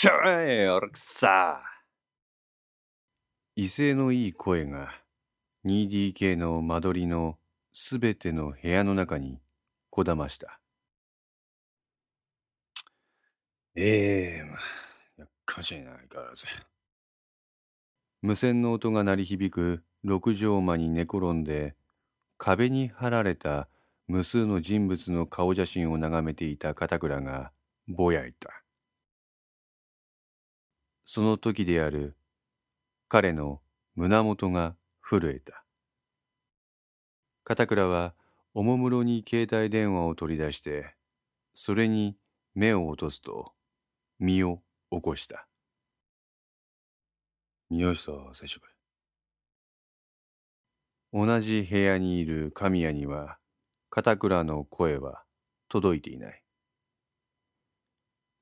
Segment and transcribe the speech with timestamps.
[0.00, 1.60] しゃい、おるくさ。
[3.56, 4.94] 威勢のいい声が
[5.66, 7.36] 2DK の間取りの
[7.72, 9.40] すべての部屋の中に
[9.90, 10.60] こだました。
[13.74, 14.60] ええまあ、
[15.16, 16.46] やっかしいな、相変わらず。
[18.22, 21.74] 無線の音が鳴り響く六畳間に寝転んで
[22.36, 23.68] 壁に貼られた
[24.06, 27.50] 無数の人物の顔写真を眺めていた片倉が
[27.88, 28.57] ぼやいた。
[31.10, 32.18] その時である
[33.08, 33.62] 彼の
[33.94, 35.64] 胸元が震えた。
[37.44, 38.12] 片倉は
[38.52, 40.96] おもむろに携帯電話を取り出して
[41.54, 42.18] それに
[42.54, 43.52] 目を落とすと
[44.18, 45.48] 身を起こした。
[47.70, 48.68] 三好と接触。
[51.14, 53.38] 同じ部屋にいる神谷には
[53.88, 55.22] 片倉の声は
[55.70, 56.42] 届いていない。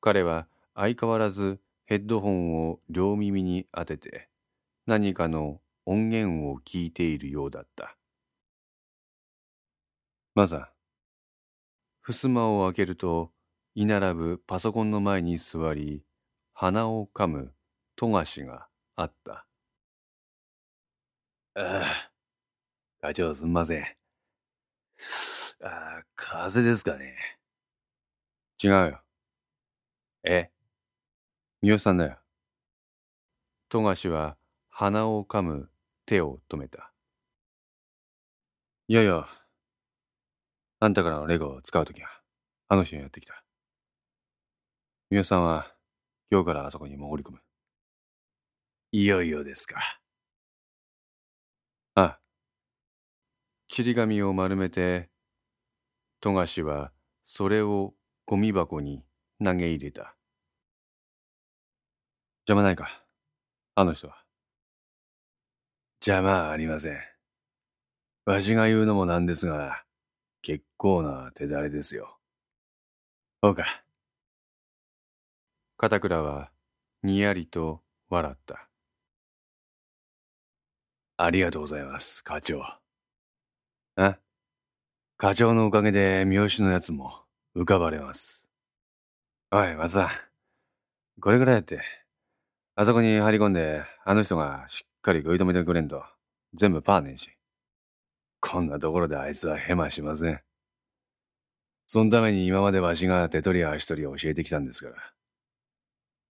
[0.00, 4.28] 彼は相変わらずヘッドホンを両耳に当てて
[4.86, 7.96] 何かの音源を聞いているようだった。
[10.34, 10.72] まさ、
[12.02, 13.30] 襖を開けると
[13.76, 16.02] 居並ぶパソコンの前に座り
[16.54, 17.54] 鼻をかむ
[17.94, 19.46] 富樫があった。
[21.54, 22.10] ああ、
[23.00, 23.82] 課長すんません。
[25.62, 27.14] ああ、風邪ですかね。
[28.62, 29.02] 違うよ。
[30.24, 30.50] え？
[31.66, 32.16] 三好さんだよ。
[33.68, 34.36] 富樫は
[34.68, 35.68] 鼻をかむ
[36.06, 36.92] 手を止めた。
[38.86, 39.26] いやいや、
[40.78, 42.08] あんたからのレゴを使うときは、
[42.68, 43.42] あの人にやってきた。
[45.10, 45.74] 三好さんは、
[46.30, 47.40] 今日からあそこに潜り込む。
[48.92, 49.80] いよいよですか。
[51.96, 52.20] ああ。
[53.66, 55.10] ちり紙を丸めて、
[56.20, 56.92] 富樫は
[57.24, 57.92] それを
[58.24, 59.02] ゴミ箱に
[59.42, 60.15] 投げ入れた。
[62.48, 63.02] 邪魔ないか、
[63.74, 64.22] あの人は。
[66.00, 66.98] 邪魔ありません。
[68.24, 69.82] わしが言うのもなんですが、
[70.42, 72.20] 結構な手だれですよ。
[73.42, 73.82] そうか。
[75.76, 76.52] 片倉は
[77.02, 78.68] にやりと笑った。
[81.16, 82.62] ありがとうございます、課長。
[83.96, 84.18] あ？
[85.16, 87.24] 課長のおかげで三好のやつも
[87.56, 88.46] 浮かばれます。
[89.50, 90.10] おい、松田。
[91.20, 92.05] これぐらいやって。
[92.78, 96.04] あそこに張り込んで、あの人がしっかり食い止めてくれんと、
[96.52, 97.30] 全部パーねんし。
[98.38, 100.42] こんなところであいつはヘマしません。
[101.86, 105.14] そのために今までわしが手取り足取り教えてきたんですから。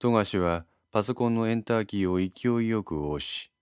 [0.00, 3.52] 富樫はパソコンのエンターキーを勢いよく押し、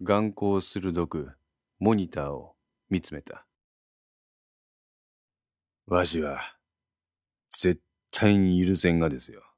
[0.00, 1.32] 眼光鋭く
[1.78, 2.56] モニターを
[2.88, 3.46] 見つめた。
[5.84, 6.56] わしは、
[7.50, 9.51] 絶対に許せんがですよ。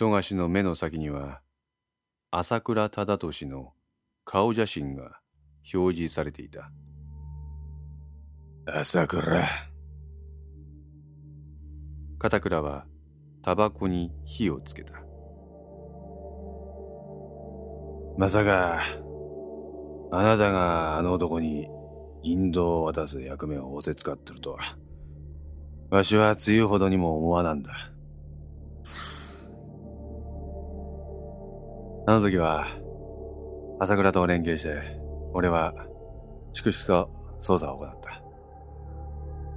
[0.00, 1.42] 富樫の目の先には、
[2.30, 3.74] 朝倉忠俊の
[4.24, 5.20] 顔写真が
[5.74, 6.72] 表示されていた。
[8.64, 9.46] 朝倉。
[12.18, 12.86] 片倉は
[13.42, 14.94] タバコに火をつけた。
[18.16, 18.80] まさか、
[20.12, 21.68] あなたがあの男に
[22.22, 24.78] 引導を渡す役目を仰せつかってるとは、
[25.90, 27.92] わしは梅雨ほどにも思わなんだ。
[32.10, 32.66] あの時は、
[33.78, 34.82] 朝倉と連携して、
[35.32, 35.72] 俺は、
[36.52, 37.08] 粛々と
[37.40, 38.20] 捜査を行った。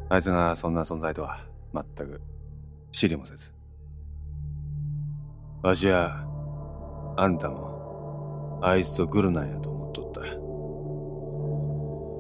[0.09, 1.43] あいつがそんな存在とは、
[1.73, 2.21] 全く、
[2.91, 3.51] 知りもせず。
[5.63, 6.23] わしや、
[7.17, 10.11] あんたも、あいつとグルなんやと思っとっ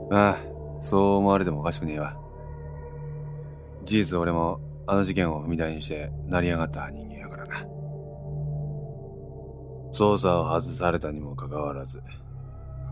[0.09, 0.17] た。
[0.17, 0.37] ああ、
[0.81, 2.17] そう思われてもおかしくねえわ。
[3.83, 7.32] 事実俺も、あの事件を踏み台にして、成り上がった人間やから。
[9.93, 12.01] 捜査を外されたにもかかわらず、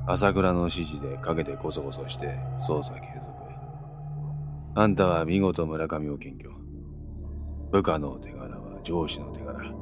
[0.07, 3.31] 朝倉の指示で陰でゴソゴソして捜査継続。
[4.75, 6.55] あんたは見事村上を検挙。
[7.71, 9.73] 部下の手柄は上司の手柄。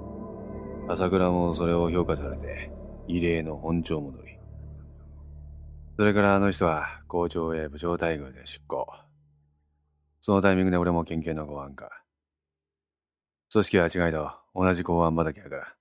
[0.88, 2.72] 朝倉もそれを評価されて、
[3.08, 4.38] 異例の本庁戻り。
[5.98, 8.88] それからあの人は校長へ部長待遇で出向。
[10.22, 11.90] そのタイミングで俺も県警の公安か。
[13.52, 15.76] 組織は違いど同じ公安畑やから、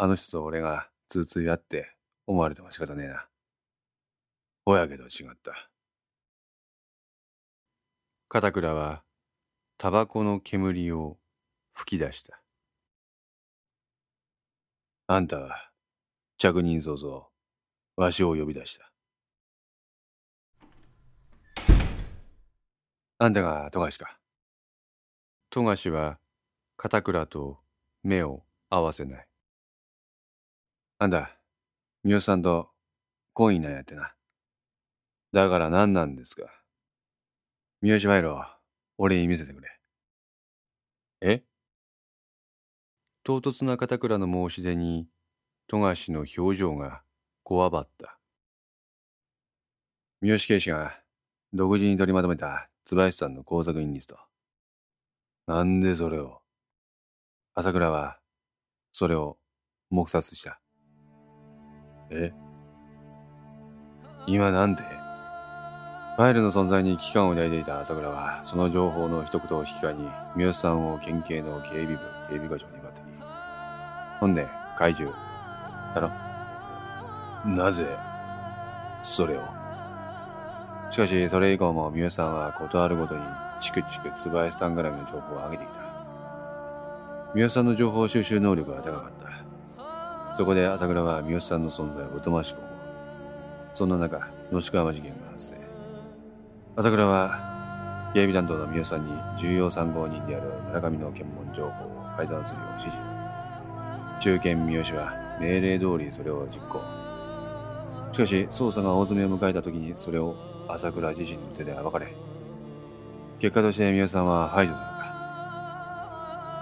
[0.00, 1.90] あの人と俺が通通やって
[2.28, 3.26] 思われても仕方ねえな。
[4.64, 5.68] ほやけど違った。
[8.28, 9.02] 片倉は
[9.76, 11.18] タバコの煙を
[11.72, 12.40] 吹き出した。
[15.08, 15.70] あんたは、
[16.36, 17.26] 着任早々、
[17.96, 18.92] わしを呼び出した。
[23.18, 24.18] あんたが富樫か。
[25.50, 26.20] 富樫は
[26.76, 27.58] 片倉と
[28.04, 29.27] 目を合わせない。
[31.00, 31.30] あんだ、
[32.02, 32.70] 三好さんと
[33.32, 34.14] 恋なんやってな。
[35.32, 36.42] だから何なんですか。
[37.82, 38.58] 三好賄賂、
[38.96, 39.68] 俺に見せてくれ。
[41.20, 41.44] え？
[43.22, 45.06] 唐突な片倉の申し出に、
[45.68, 47.02] 富樫の表情が
[47.44, 48.18] こわばった。
[50.20, 50.98] 三好警視が
[51.52, 54.18] 独自に取りまとめた椿さんの工作員リスト。
[55.46, 56.42] なんでそれを
[57.54, 58.18] 朝倉は、
[58.90, 59.38] それを
[59.90, 60.60] 黙殺した。
[62.10, 62.32] え？
[64.26, 64.82] 今なんで？
[66.16, 72.90] ファイルの存在に危機感を抱いていた朝倉は、その情報の一言を引き換えに、三好さんを県警の警備部、警備課長に抜擢。
[74.18, 75.16] ほんで、怪獣。
[75.94, 76.10] だろ？
[77.46, 77.86] なぜ、
[79.02, 79.42] それを。
[80.90, 83.22] しかし、それ以降も三好さんは事あるごとに、
[83.60, 85.80] チクチク椿さん絡みの情報を上げてきた。
[87.34, 89.17] 三好さんの情報収集能力が高かった。
[90.38, 92.70] そこで朝倉は三好さんの存在を疎ましく思う。
[93.74, 95.56] そんな中、野志川事件が発生。
[96.76, 102.96] 朝倉は、警備担当の三好さんに重要参考人である村上の検問情報を改ざんするよう指示。
[104.20, 106.80] 中堅三好は命令通りそれを実行。
[108.12, 110.36] しかし、捜査が大詰めを迎えた時にそれを
[110.68, 112.14] 朝倉自身の手で暴かれ、
[113.40, 114.86] 結果として三好さんは排除され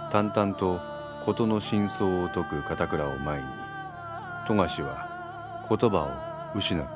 [0.08, 0.22] た。
[0.24, 0.80] 淡々と
[1.26, 3.65] 事の真相を解く片倉を前に、
[4.46, 6.10] 富樫は言葉を
[6.56, 6.92] 失った。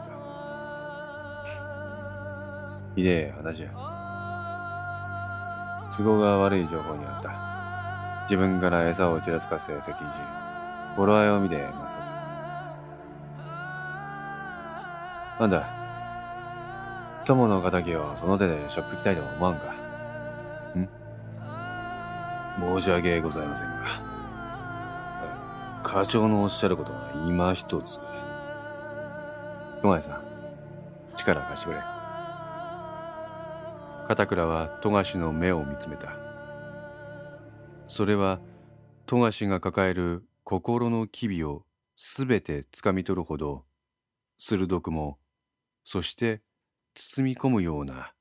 [2.94, 3.70] ひでえ話や。
[5.97, 7.31] 都合が悪い情報にあった。
[8.25, 9.97] 自分から餌をちらつかせ接近し、
[10.97, 12.12] 頃合いを見て抹殺。
[15.41, 15.69] なんだ、
[17.25, 19.73] 友の仇をその手でしょっぴきたいとも思わんか。
[20.76, 20.88] ん？
[22.79, 24.10] 申し訳ございませんが。
[25.82, 27.99] 課長のおっしゃることは今一つ。
[29.81, 30.23] 熊谷さん、
[31.17, 31.82] 力貸してくれ。
[34.06, 36.17] 片倉は富樫の目を見つめた
[37.87, 38.41] それは
[39.06, 41.65] 富樫が抱える心の機微を
[41.97, 43.65] すべてつかみ取るほど
[44.37, 45.21] 鋭くも
[45.85, 46.43] そして
[46.97, 48.12] 包み込むような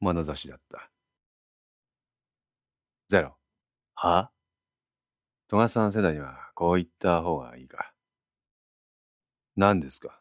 [0.00, 0.92] 眼差しだった
[3.08, 3.34] ゼロ
[3.96, 4.30] は？
[5.48, 7.92] 富樫さん世代にはこう言った方がいいか
[9.56, 10.20] 何ですか？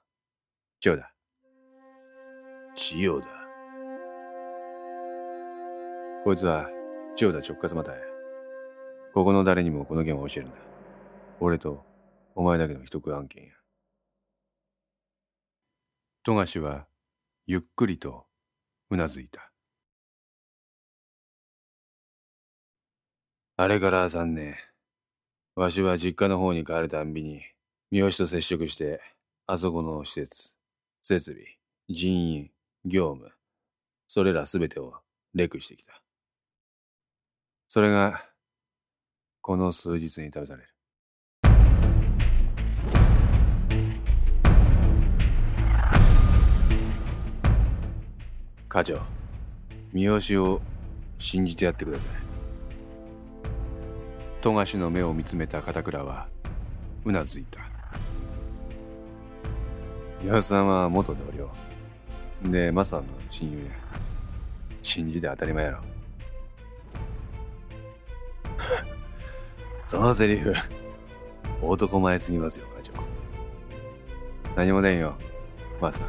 [0.79, 1.13] 千代だ
[2.75, 3.27] 千代だ
[6.23, 6.69] こいつは
[7.15, 7.95] 千代田直轄またへ。
[9.13, 10.57] ここの誰にもこの件を教えるんだ。
[11.39, 11.85] 俺と
[12.35, 13.53] お前だけの秘匿案件や。
[16.23, 16.87] 富樫は
[17.47, 18.25] ゆっくりと
[18.89, 19.51] うなずいた。
[23.57, 24.55] あれから三年、
[25.53, 27.41] わしは実家の方に帰るたんびに、
[27.91, 29.01] 三好と接触して、
[29.47, 30.55] あそこの施設、
[31.01, 31.57] 設備、
[31.89, 32.51] 人員、
[32.85, 33.33] 業務、
[34.07, 34.93] それらすべてを
[35.33, 36.01] レクしてきた。
[37.67, 38.25] それが、
[39.41, 40.69] この数日に試される。
[48.69, 49.01] 課長、
[49.91, 50.61] 三好を
[51.19, 52.30] 信じてやってください。
[54.41, 56.27] 富樫の目を見つめた片倉は、
[57.05, 57.61] うなずいた。
[60.23, 61.49] 三好さんは元同僚。
[62.51, 63.71] で、マサの親友や。
[64.81, 65.79] 信じて当たり前やろ。
[69.85, 70.53] そのセリフ、
[71.61, 72.93] 男前すぎますよ、課長。
[74.55, 75.13] 何もねんよ、
[75.79, 76.01] マサ。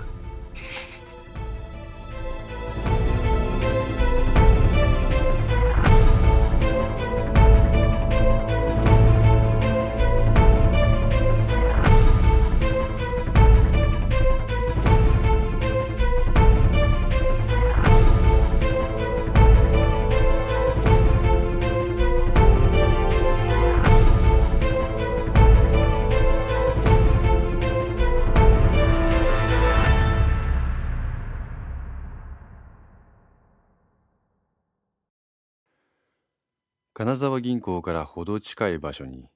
[37.05, 39.29] 金沢銀行からほど近い場所に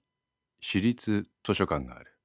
[0.61, 2.17] 私立図書館がある。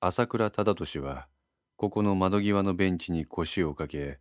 [0.00, 1.28] 朝倉忠俊は
[1.76, 4.20] ここの窓際のベンチに腰をかけ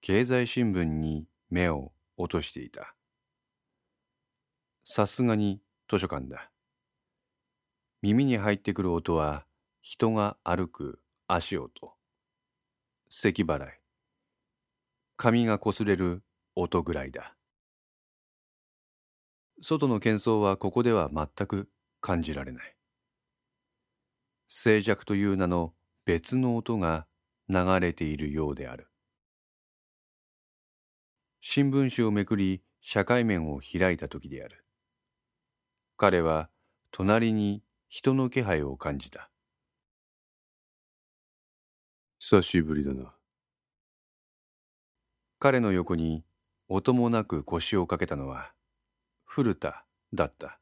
[0.00, 2.94] 経済新聞に目を落としていた。
[4.84, 5.60] さすがに
[5.90, 6.52] 図書館だ。
[8.00, 9.44] 耳に入ってくる音は
[9.82, 11.94] 人が歩く足音。
[13.10, 13.72] 咳払い。
[15.16, 16.22] 髪がこすれる
[16.54, 17.34] 音ぐらいだ。
[19.66, 21.70] 外の喧騒はここでは全く
[22.02, 22.76] 感じられない。
[24.46, 25.72] 静寂という名の
[26.04, 27.06] 別の音が
[27.48, 28.88] 流れているようである。
[31.40, 34.66] 新聞紙をめくり社会面を開いた時である。
[35.96, 36.50] 彼は
[36.90, 39.30] 隣に人の気配を感じた。
[42.18, 43.14] 久しぶりだな。
[45.38, 46.22] 彼の横に
[46.68, 48.52] 音もなく腰をかけたのは
[49.36, 50.60] 古田だった。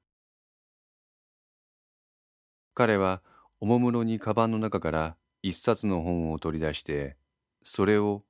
[2.72, 3.20] 彼は
[3.60, 7.18] おもむろにカバンの中から一冊の本を取り出して
[7.62, 8.22] それを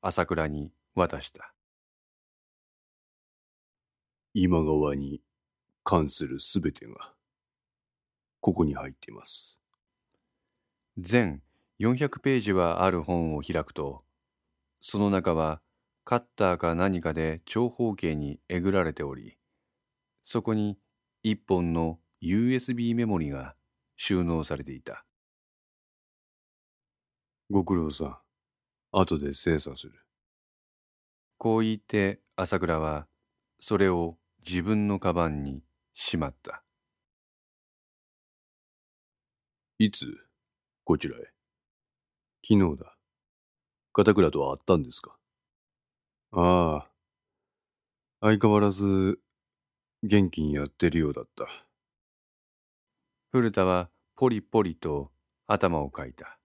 [0.00, 1.52] 朝倉に渡した。
[4.34, 5.20] 今川に
[5.82, 7.12] 関するすべてが
[8.38, 9.58] ここに入っています。
[10.96, 11.42] 全
[11.80, 14.04] 400ページはある本を開くと
[14.80, 15.60] その中は
[16.04, 19.38] カッターか何かで長方形にえぐられており
[20.22, 20.78] そこに
[21.22, 23.56] 一本の USB メモリが
[23.96, 25.04] 収納されていた。
[27.50, 28.18] ご苦労さん。
[28.92, 29.94] 後で精査する。
[31.38, 33.06] こう言って朝倉は
[33.58, 35.64] それを自分のカバンに
[35.94, 36.62] しまった。
[39.78, 40.06] いつ？
[40.84, 41.20] こちらへ
[42.46, 42.96] 昨日だ。
[43.92, 45.16] 片倉とは会ったんですか？
[46.32, 46.90] ああ。
[48.20, 49.18] 相変わらず
[50.04, 51.46] 元気にやってるようだった。
[53.30, 55.12] 古田はポリポリと
[55.46, 56.40] 頭をかいた。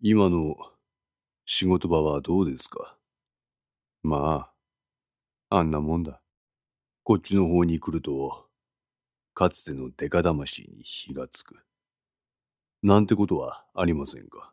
[0.00, 0.54] 今の
[1.46, 2.96] 仕事場はどうですか？
[4.04, 4.52] ま
[5.50, 6.20] あ、あんなもんだ。
[7.02, 8.46] こっちの方に来ると、
[9.34, 11.56] かつてのデカ魂に火がつく。
[12.84, 14.52] なんてことはありませんか？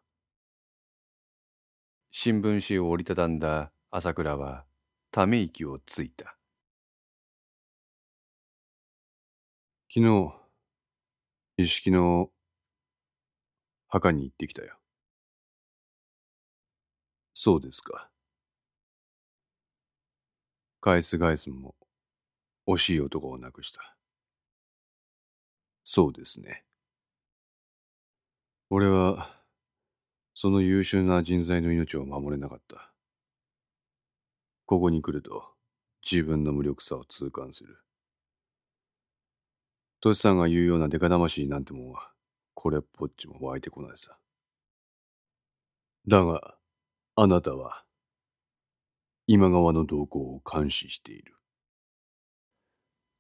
[2.10, 4.66] 新聞紙を折りたたんだ朝倉は
[5.12, 6.38] ため息をついた。
[9.90, 10.34] 昨日、
[11.56, 12.30] 一式の
[13.90, 14.80] 墓に行ってきたよ。
[17.34, 18.10] そうですか。
[20.80, 21.74] 返す返すも
[22.68, 23.98] 惜しい男を亡くした。
[25.84, 26.66] そうですね。
[28.72, 29.40] 俺は、
[30.34, 32.91] その優秀な人材の命を守れなかった。
[34.72, 35.50] ここに来ると、
[36.10, 37.80] 自分の無力さを痛感する。
[40.00, 42.14] トシさんが言うようなデカ魂なんてもんは、
[42.54, 44.18] これっぽっちも湧いてこないさ。
[46.08, 46.56] だが、
[47.18, 47.84] あなたは、
[49.28, 51.36] 今川の動向を監視している。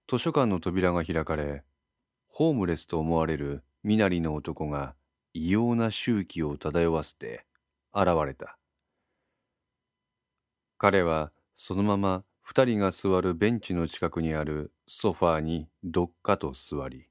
[0.07, 1.65] 図書館の扉が開かれ、
[2.29, 4.95] ホームレスと思われる身なりの男が
[5.33, 7.45] 異様な周期を漂わせて
[7.93, 8.57] 現れた。
[10.77, 17.07] 彼はそのまま二人が座るベンチの近くにあるソファーにどっかと座り、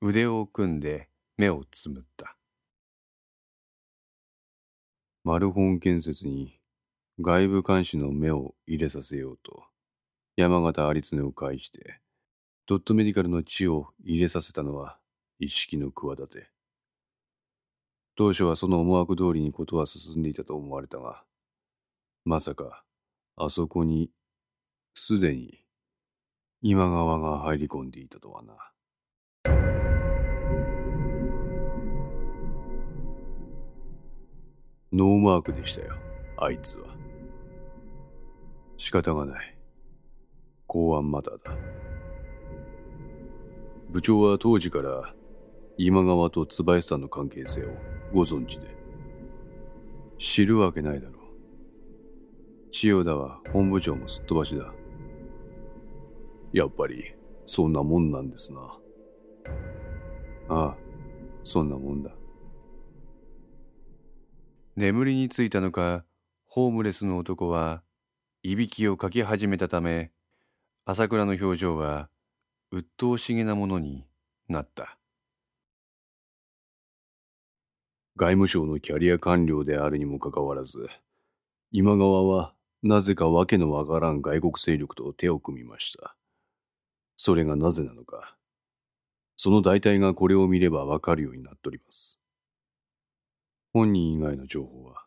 [0.00, 2.36] 腕を組んで目をつむった。
[5.24, 6.60] マルホン建設に
[7.20, 9.64] 外部監視の目を入れさせようと、
[10.36, 12.00] 山形有常を介して、
[12.66, 14.98] ドットメディカルの地を入れさせたのは
[15.38, 16.50] 一式の企て。
[18.16, 21.22] 当初はその思惑通りにことは進んでいたと思われたが、
[22.24, 22.82] まさか、
[23.38, 24.10] あそこに、
[24.94, 25.58] すでに、
[26.62, 28.54] 今川が入り込んでいたとはな。
[34.90, 35.92] ノーマークでしたよ、
[36.38, 36.88] あいつは。
[38.78, 39.58] 仕方がない。
[40.66, 41.54] 公安マターだ。
[43.90, 45.14] 部長は当時から
[45.76, 47.68] 今川と椿さんの関係性を
[48.14, 48.74] ご存知で。
[50.18, 51.15] 知るわけないだろう。
[52.78, 54.70] 千代田は本部長もすっ飛ばしだ。
[56.52, 57.14] やっぱり、
[57.46, 58.78] そんなもんなんですな。
[60.50, 60.76] ああ、
[61.42, 62.10] そんなもんだ。
[64.76, 66.04] 眠りについたのか、
[66.44, 67.82] ホームレスの男は
[68.42, 70.12] いびきをかき始めたため、
[70.84, 72.10] 朝倉の表情は
[72.70, 74.06] 鬱陶しげなものに
[74.48, 74.98] なった。
[78.16, 80.86] 外務省のキャリア官僚であるにもかかわらず、
[81.72, 86.16] 今川はなぜかわけのわからん外国勢力と手を組みました。
[87.16, 88.36] それがなぜなのか、
[89.36, 92.18] その大体がこれを見ればわかるようになっております。
[93.72, 95.06] 本人以外の情報は、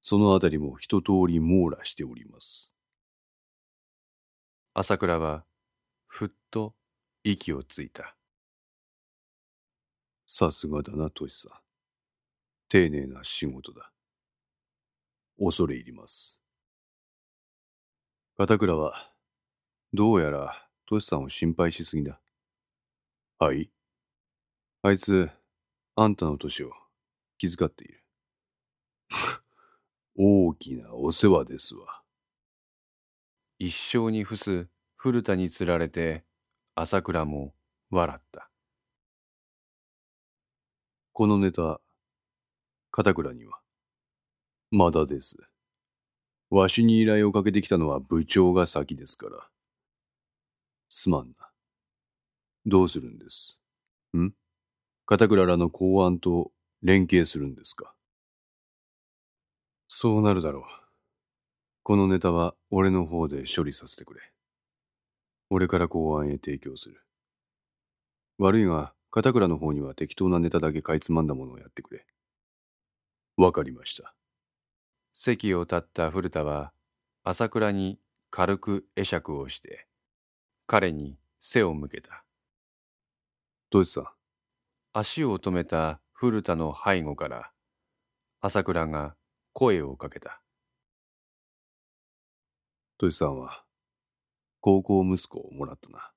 [0.00, 2.74] そのあたりも一通り網羅しております。
[4.74, 5.44] 朝倉は、
[6.06, 6.74] ふっと
[7.24, 8.16] 息をついた。
[10.26, 11.52] さすがだな、トシさん。
[12.68, 13.90] 丁寧な仕事だ。
[15.38, 16.42] 恐れ入ります。
[18.36, 19.12] 片倉は、
[19.92, 22.20] どうやら、トシさんを心配しすぎだ。
[23.38, 23.70] はい
[24.82, 25.28] あいつ、
[25.96, 26.72] あんたの年を
[27.36, 28.04] 気遣っている。
[30.16, 32.02] 大きなお世話ですわ。
[33.58, 36.24] 一生に伏す古田につられて、
[36.76, 37.54] 朝倉も
[37.90, 38.50] 笑った。
[41.12, 41.80] このネタ、
[42.92, 43.60] 片倉には、
[44.70, 45.36] まだです。
[46.50, 49.48] わしに依頼をかけてきたのは部長が先ですから。
[50.88, 51.50] すまんな。
[52.66, 53.62] どうするんです？
[54.16, 54.32] ん？
[55.06, 57.94] 片倉らの公安と連携するんですか？
[59.88, 60.62] そうなるだろう。
[61.82, 64.20] このネタは俺の方で処理させてくれ。
[65.48, 67.02] 俺から公安へ提供する。
[68.36, 72.04] 悪いが、片倉の方には適当なネタだけかいつまんだものをやってくれ。
[73.38, 74.14] わかりました。
[75.12, 76.72] 席を立った古田は、
[77.24, 77.98] 朝倉に
[78.30, 79.86] 軽く会釈をして、
[80.66, 82.24] 彼に背を向けた。
[83.70, 84.14] どうした？
[84.92, 87.50] 足を止めた古田の背後から、
[88.40, 89.16] 朝倉が
[89.52, 90.40] 声をかけた。
[92.98, 93.64] トシさんは、
[94.60, 96.12] 高校息子をもらったな。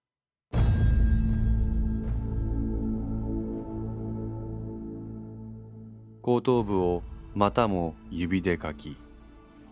[6.22, 8.98] 後頭部をまたも指でかき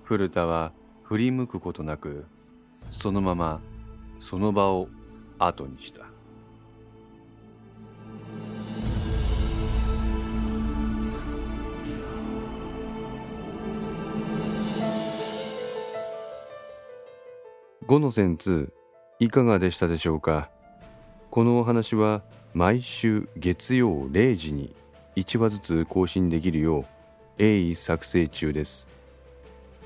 [0.03, 0.71] 古田は
[1.03, 2.25] 振り向くことなく
[2.91, 3.59] そのまま
[4.17, 4.87] その場を
[5.37, 6.05] 後にした。
[17.87, 18.69] 5の線2
[19.19, 20.49] いかがでしたでしょうか？
[21.31, 22.21] このお話は
[22.53, 24.75] 毎週月曜0時に
[25.15, 26.85] 1話ずつ更新できるよう
[27.39, 28.87] 鋭意作成中です。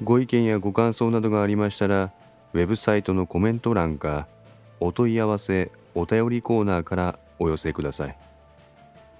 [0.03, 2.11] ご意見やご感想などがありましたら
[2.53, 4.27] ウェブサイトのコメント欄か
[4.79, 8.17] お問い合わせお便りコーナーからお寄せください。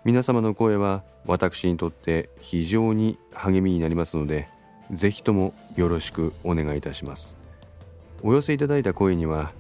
[0.04, 4.50] 皆様の声は私にとって非常に励みになりますので
[4.92, 7.38] ぜひともよろしくお願いいたします。
[8.24, 9.52] お寄せいただいた声には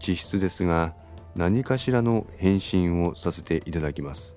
[0.00, 0.94] 実質ですが
[1.36, 4.36] 何かしらの返信をさせていただきます。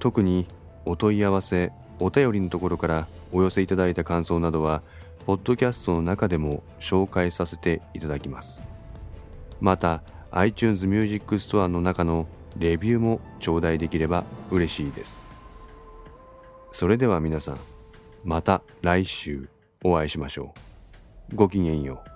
[0.00, 0.46] 特に
[0.84, 4.82] お問い合わせお便りのところからお寄せいただいた感想などは
[5.26, 8.62] ポッドキャストの中でも紹介させていただきます。
[9.60, 10.02] また
[10.32, 12.26] iTunes Music Store の中の
[12.58, 15.26] レビューも頂戴できれば嬉しいです。
[16.72, 17.58] それでは皆さん
[18.24, 19.48] また来週
[19.82, 20.54] お会いしましょ
[21.32, 21.36] う。
[21.36, 22.13] ごきげんよう。